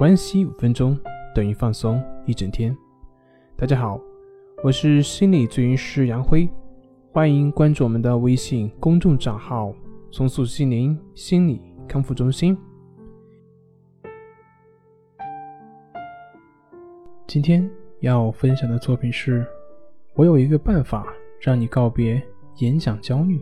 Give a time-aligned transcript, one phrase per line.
[0.00, 0.98] 关系五分钟
[1.34, 2.74] 等于放松一整天。
[3.54, 4.00] 大家好，
[4.64, 6.48] 我是心理咨询师杨辉，
[7.12, 9.74] 欢迎关注我们的微信公众账号
[10.10, 12.56] “松塑心灵心理康复中心”。
[17.28, 19.46] 今天要分享的作品是：
[20.14, 22.26] 我有一个办法让你告别
[22.56, 23.38] 演讲焦虑。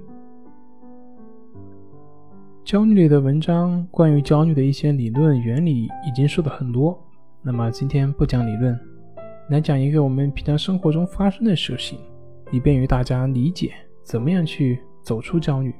[2.68, 7.02] 焦虑类的文章，关于焦虑的一些理论原理已经说的很多。
[7.40, 8.78] 那么今天不讲理论，
[9.48, 11.98] 来讲一个我们平常生活中发生的事情，
[12.50, 15.74] 以便于大家理解怎么样去走出焦虑。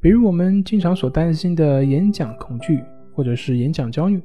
[0.00, 4.22] 比如我们经常所担心的演讲恐惧，或者是演讲焦虑，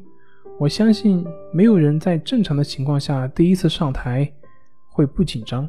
[0.59, 4.31] 我相信没有人在正常的情况下第一次上台
[4.91, 5.67] 会不紧张。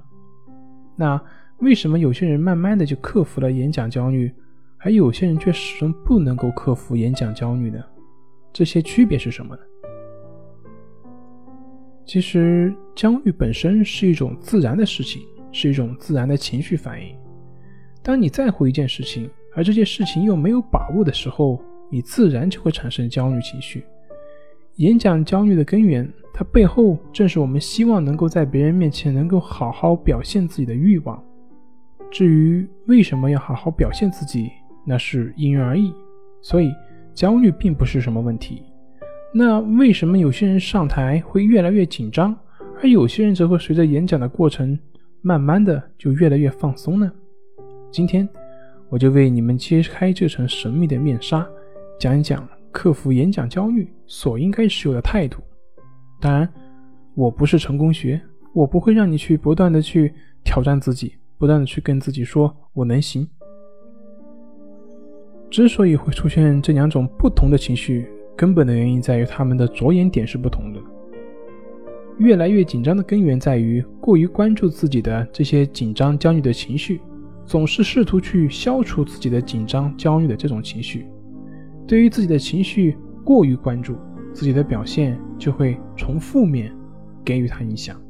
[0.97, 1.19] 那
[1.61, 4.31] 为什么有些人慢慢的就克服了演讲焦虑？
[4.79, 7.85] 而有些人却始终不能够克服演讲焦虑的，
[8.53, 9.63] 这些区别是什么呢？
[12.05, 17.17] 其实，焦虑本身是一种自然的事情，是一种自然的情绪反应。
[18.01, 23.85] 当你在乎一件事情，而这件事情又没有把握的时候，你自然就会产生焦虑情绪。
[24.77, 31.21] 演讲焦虑的根源，它背后正是我们希望能够在别人面前能够好好表现自己的欲望。
[32.09, 34.49] 至于为什么要好好表现自己？
[34.87, 35.93] 那是因人而异，
[36.41, 36.73] 所以
[37.13, 38.63] 焦虑并不是什么问题。
[39.35, 42.35] 那为什么有些人上台会越来越紧张，
[42.81, 44.79] 而有些人则会随着演讲的过程，
[45.21, 47.11] 慢慢的就越来越放松呢？
[47.91, 48.27] 今天
[48.89, 51.47] 我就为你们揭开这层神秘的面纱，
[51.99, 55.43] 讲一讲克服演讲焦虑所应该持有的态度。
[56.21, 56.49] 当然，
[57.15, 58.21] 我不是成功学，
[58.55, 60.15] 我不会让你去不断的去
[60.45, 63.29] 挑战自己，不断的去跟自己说我能行。
[65.51, 70.81] 之所以会出现这两种不同的情绪，根本的原因在于他们的着眼点是不同的。
[72.19, 77.01] 越来越紧张的根源在于过于关注自己的这些紧张、焦虑的情绪，
[77.45, 81.07] 总是试图去消除自己的紧张、焦虑的这种情绪。
[81.87, 83.97] 对于自己的情绪过于关注，
[84.33, 86.73] 自己的表现就会从负面
[87.25, 88.01] 给予他影响。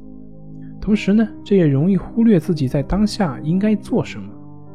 [0.79, 4.27] 同时呢，这也容易忽略自己在当下应该做什么，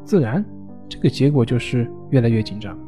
[0.05, 0.45] 自然。
[0.89, 2.79] 这个结果就是越来越紧张，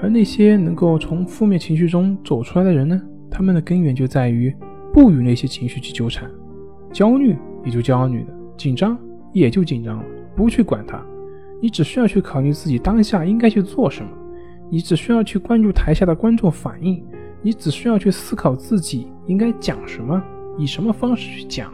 [0.00, 3.00] 而那些能够从负面情绪中走出来的人呢？
[3.30, 4.54] 他们的根源就在于
[4.92, 6.30] 不与那些情绪去纠缠，
[6.92, 8.96] 焦虑也就焦虑了，紧张
[9.32, 10.04] 也就紧张了，
[10.36, 11.02] 不去管它。
[11.60, 14.10] 你只需要去考虑自己当下应该去做什么，
[14.70, 17.02] 你只需要去关注台下的观众反应，
[17.40, 20.22] 你只需要去思考自己应该讲什么，
[20.58, 21.72] 以什么方式去讲，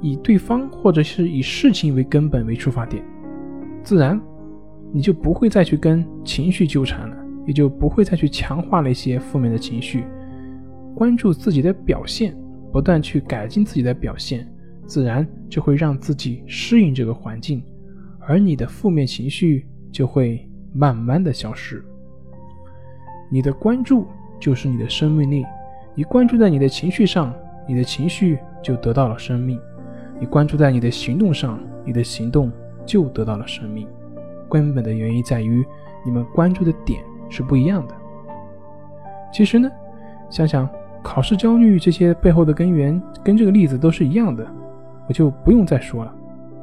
[0.00, 3.04] 以对方或者是以事情为根本为出发点。
[3.84, 4.18] 自然，
[4.92, 7.16] 你就不会再去跟情绪纠缠了，
[7.46, 10.04] 也就不会再去强化那些负面的情绪。
[10.94, 12.36] 关注自己的表现，
[12.70, 14.46] 不断去改进自己的表现，
[14.86, 17.64] 自然就会让自己适应这个环境，
[18.20, 21.82] 而你的负面情绪就会慢慢的消失。
[23.30, 24.06] 你的关注
[24.38, 25.44] 就是你的生命力，
[25.94, 27.34] 你关注在你的情绪上，
[27.66, 29.58] 你的情绪就得到了生命；
[30.20, 32.52] 你关注在你的行动上，你的行动。
[32.84, 33.86] 就得到了生命，
[34.52, 35.64] 根本的原因在于
[36.04, 37.94] 你们关注的点是不一样的。
[39.32, 39.70] 其实呢，
[40.28, 40.68] 想想
[41.02, 44.46] 考试焦虑这些背后的根源，跟这个例子都是一样的，
[45.08, 46.14] 我就不用再说了，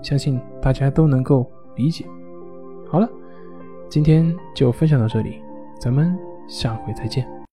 [0.04, 2.06] 相信大家都能够理解。
[2.88, 3.10] 好了，
[3.90, 5.42] 今天就分享到这里，
[5.82, 6.16] 咱们
[6.48, 7.39] 下回再见。